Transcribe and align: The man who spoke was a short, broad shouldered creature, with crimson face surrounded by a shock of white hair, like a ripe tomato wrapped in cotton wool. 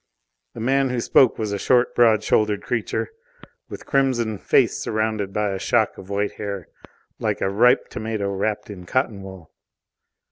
The 0.55 0.59
man 0.59 0.89
who 0.89 0.99
spoke 0.99 1.37
was 1.37 1.51
a 1.51 1.59
short, 1.59 1.93
broad 1.93 2.23
shouldered 2.23 2.63
creature, 2.63 3.11
with 3.69 3.85
crimson 3.85 4.39
face 4.39 4.75
surrounded 4.79 5.31
by 5.31 5.51
a 5.51 5.59
shock 5.59 5.99
of 5.99 6.09
white 6.09 6.37
hair, 6.41 6.67
like 7.19 7.39
a 7.39 7.51
ripe 7.51 7.87
tomato 7.87 8.31
wrapped 8.33 8.71
in 8.71 8.87
cotton 8.87 9.21
wool. 9.21 9.51